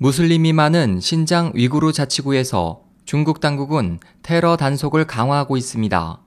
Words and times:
무슬림이 0.00 0.52
많은 0.52 1.00
신장 1.00 1.50
위구르 1.56 1.92
자치구에서 1.92 2.82
중국 3.04 3.40
당국은 3.40 3.98
테러 4.22 4.56
단속을 4.56 5.08
강화하고 5.08 5.56
있습니다. 5.56 6.20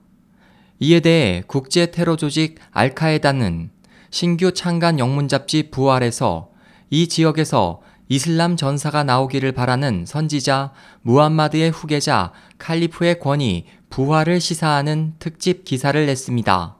이에 0.80 1.00
대해 1.00 1.42
국제 1.46 1.90
테러 1.90 2.16
조직 2.16 2.58
알카에다는 2.70 3.70
신규 4.10 4.52
창간 4.52 4.98
영문 4.98 5.26
잡지 5.26 5.70
부활에서 5.70 6.50
이 6.90 7.08
지역에서 7.08 7.80
이슬람 8.10 8.58
전사가 8.58 9.04
나오기를 9.04 9.52
바라는 9.52 10.04
선지자 10.06 10.72
무함마드의 11.00 11.70
후계자 11.70 12.32
칼리프의 12.58 13.20
권위 13.20 13.64
부활을 13.88 14.42
시사하는 14.42 15.14
특집 15.18 15.64
기사를 15.64 16.04
냈습니다. 16.04 16.76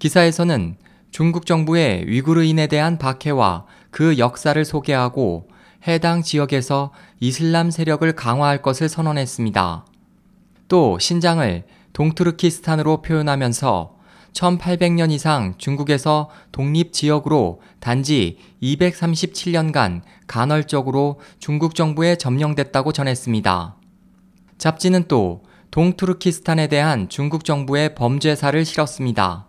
기사에서는 0.00 0.76
중국 1.10 1.46
정부의 1.46 2.06
위구르인에 2.08 2.66
대한 2.66 2.98
박해와 2.98 3.64
그 3.90 4.18
역사를 4.18 4.62
소개하고 4.62 5.53
해당 5.86 6.22
지역에서 6.22 6.92
이슬람 7.20 7.70
세력을 7.70 8.10
강화할 8.14 8.62
것을 8.62 8.88
선언했습니다. 8.88 9.84
또 10.68 10.98
신장을 10.98 11.64
동투르키스탄으로 11.92 13.02
표현하면서 13.02 13.94
1800년 14.32 15.12
이상 15.12 15.54
중국에서 15.58 16.28
독립 16.50 16.92
지역으로 16.92 17.60
단지 17.78 18.38
237년간 18.62 20.02
간헐적으로 20.26 21.20
중국 21.38 21.74
정부에 21.74 22.16
점령됐다고 22.16 22.92
전했습니다. 22.92 23.76
잡지는 24.58 25.04
또 25.06 25.42
동투르키스탄에 25.70 26.66
대한 26.68 27.08
중국 27.08 27.44
정부의 27.44 27.94
범죄사를 27.94 28.64
실었습니다. 28.64 29.46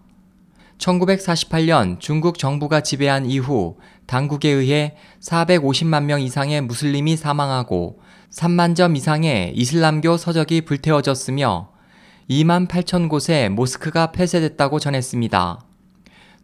1948년 0.85 1.99
중국 1.99 2.38
정부가 2.38 2.81
지배한 2.81 3.25
이후 3.25 3.77
당국에 4.05 4.49
의해 4.49 4.95
450만 5.20 6.03
명 6.03 6.21
이상의 6.21 6.61
무슬림이 6.61 7.17
사망하고 7.17 7.99
3만 8.31 8.75
점 8.75 8.95
이상의 8.95 9.53
이슬람교 9.55 10.17
서적이 10.17 10.61
불태워졌으며 10.61 11.72
2만 12.30 12.67
8천 12.67 13.09
곳의 13.09 13.50
모스크가 13.50 14.11
폐쇄됐다고 14.11 14.80
전했습니다. 14.80 15.59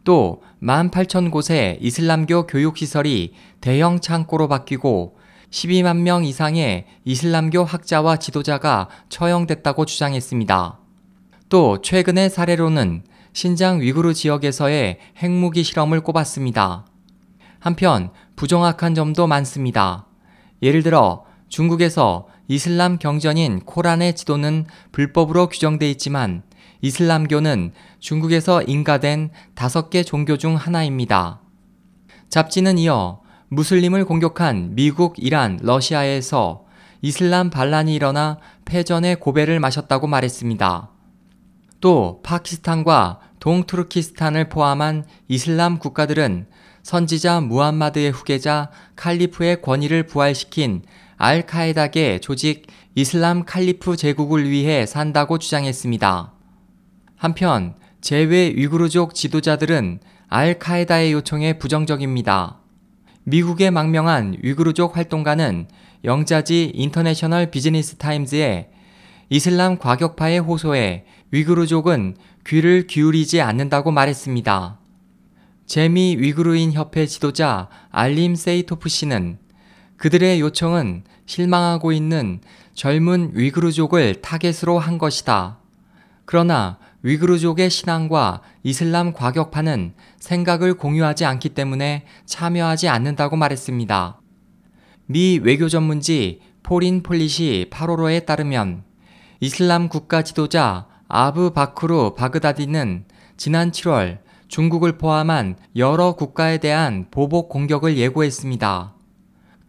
또 0.04 0.42
1만 0.60 0.90
8천 0.90 1.30
곳의 1.30 1.78
이슬람교 1.80 2.48
교육시설이 2.48 3.34
대형 3.60 4.00
창고로 4.00 4.48
바뀌고 4.48 5.18
12만 5.50 5.98
명 5.98 6.24
이상의 6.24 6.86
이슬람교 7.04 7.62
학자와 7.62 8.16
지도자가 8.16 8.88
처형됐다고 9.08 9.84
주장했습니다. 9.84 10.80
또 11.48 11.80
최근의 11.82 12.30
사례로는 12.30 13.04
신장 13.32 13.80
위구르 13.80 14.12
지역에서의 14.12 14.98
핵무기 15.16 15.62
실험을 15.62 16.02
꼽았습니다. 16.02 16.86
한편 17.58 18.10
부정확한 18.36 18.94
점도 18.94 19.26
많습니다. 19.26 20.06
예를 20.62 20.82
들어 20.82 21.24
중국에서 21.48 22.28
이슬람 22.48 22.98
경전인 22.98 23.60
코란의 23.60 24.14
지도는 24.14 24.66
불법으로 24.92 25.48
규정돼 25.48 25.90
있지만 25.92 26.42
이슬람교는 26.82 27.72
중국에서 28.00 28.62
인가된 28.62 29.30
다섯 29.54 29.88
개 29.88 30.02
종교 30.02 30.36
중 30.36 30.56
하나입니다. 30.56 31.40
잡지는 32.28 32.76
이어 32.78 33.20
무슬림을 33.48 34.04
공격한 34.04 34.74
미국, 34.74 35.14
이란, 35.18 35.58
러시아에서 35.62 36.64
이슬람 37.00 37.50
반란이 37.50 37.94
일어나 37.94 38.38
패전의 38.64 39.20
고배를 39.20 39.60
마셨다고 39.60 40.06
말했습니다. 40.06 40.91
또 41.82 42.20
파키스탄과 42.22 43.18
동투르키스탄을 43.40 44.48
포함한 44.48 45.04
이슬람 45.26 45.78
국가들은 45.78 46.46
선지자 46.84 47.40
무함마드의 47.40 48.12
후계자 48.12 48.70
칼리프의 48.94 49.60
권위를 49.60 50.06
부활시킨 50.06 50.84
알카에다계 51.16 52.20
조직 52.20 52.68
이슬람 52.94 53.44
칼리프 53.44 53.96
제국을 53.96 54.48
위해 54.48 54.86
산다고 54.86 55.38
주장했습니다. 55.38 56.32
한편 57.16 57.74
제외 58.00 58.52
위구르족 58.54 59.14
지도자들은 59.14 60.00
알카에다의 60.28 61.12
요청에 61.12 61.58
부정적입니다. 61.58 62.60
미국에 63.24 63.72
망명한 63.72 64.36
위구르족 64.40 64.96
활동가는 64.96 65.66
영자지 66.04 66.70
인터내셔널 66.74 67.50
비즈니스 67.50 67.96
타임즈에 67.96 68.70
이슬람 69.32 69.78
과격파의 69.78 70.40
호소에 70.40 71.06
위구르족은 71.30 72.16
귀를 72.46 72.86
기울이지 72.86 73.40
않는다고 73.40 73.90
말했습니다. 73.90 74.78
재미 75.64 76.16
위구르인 76.18 76.74
협회 76.74 77.06
지도자 77.06 77.70
알림 77.90 78.34
세이토프 78.34 78.90
씨는 78.90 79.38
그들의 79.96 80.38
요청은 80.38 81.04
실망하고 81.24 81.92
있는 81.92 82.42
젊은 82.74 83.30
위그르족을 83.32 84.20
타겟으로 84.20 84.78
한 84.78 84.98
것이다. 84.98 85.56
그러나 86.26 86.78
위그르족의 87.00 87.70
신앙과 87.70 88.42
이슬람 88.62 89.14
과격파는 89.14 89.94
생각을 90.20 90.74
공유하지 90.74 91.24
않기 91.24 91.48
때문에 91.48 92.04
참여하지 92.26 92.90
않는다고 92.90 93.36
말했습니다. 93.36 94.20
미 95.06 95.40
외교 95.42 95.70
전문지 95.70 96.42
포린 96.62 97.02
폴리시 97.02 97.70
8호로에 97.70 98.26
따르면 98.26 98.91
이슬람 99.42 99.88
국가 99.88 100.22
지도자 100.22 100.86
아브 101.08 101.50
바크루 101.50 102.14
바그다디는 102.14 103.06
지난 103.36 103.72
7월 103.72 104.18
중국을 104.46 104.98
포함한 104.98 105.56
여러 105.74 106.12
국가에 106.12 106.58
대한 106.58 107.08
보복 107.10 107.48
공격을 107.48 107.96
예고했습니다. 107.96 108.94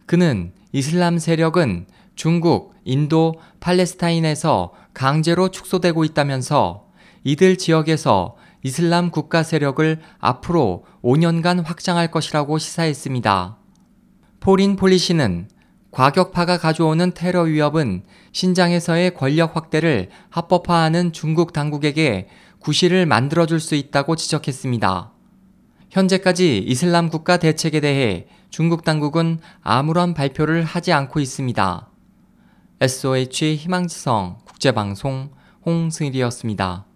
그는 0.06 0.52
이슬람 0.70 1.18
세력은 1.18 1.88
중국, 2.14 2.72
인도, 2.84 3.34
팔레스타인에서 3.58 4.74
강제로 4.94 5.48
축소되고 5.48 6.04
있다면서 6.04 6.86
이들 7.24 7.58
지역에서 7.58 8.36
이슬람 8.62 9.10
국가 9.10 9.42
세력을 9.42 10.00
앞으로 10.20 10.84
5년간 11.02 11.64
확장할 11.64 12.12
것이라고 12.12 12.58
시사했습니다. 12.58 13.56
포린 14.38 14.76
폴리시는 14.76 15.48
과격파가 15.94 16.58
가져오는 16.58 17.12
테러 17.14 17.42
위협은 17.42 18.02
신장에서의 18.32 19.14
권력 19.14 19.54
확대를 19.54 20.08
합법화하는 20.28 21.12
중국 21.12 21.52
당국에게 21.52 22.28
구실을 22.58 23.06
만들어줄 23.06 23.60
수 23.60 23.76
있다고 23.76 24.16
지적했습니다. 24.16 25.12
현재까지 25.90 26.58
이슬람 26.58 27.08
국가 27.08 27.36
대책에 27.36 27.78
대해 27.80 28.26
중국 28.50 28.82
당국은 28.82 29.38
아무런 29.62 30.14
발표를 30.14 30.64
하지 30.64 30.92
않고 30.92 31.20
있습니다. 31.20 31.88
SOH 32.80 33.54
희망지성 33.54 34.38
국제방송 34.44 35.30
홍승일이었습니다. 35.64 36.86